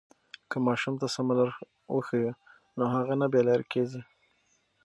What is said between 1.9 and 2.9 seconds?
وښیو نو